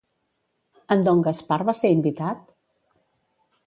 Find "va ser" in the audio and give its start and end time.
1.71-1.95